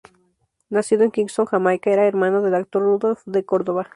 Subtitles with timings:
[0.71, 3.87] Nacido en Kingston, Jamaica, era hermano del actor Rudolph de Cordova.